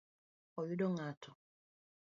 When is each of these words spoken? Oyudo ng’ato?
Oyudo 0.59 0.85
ng’ato? 0.93 1.31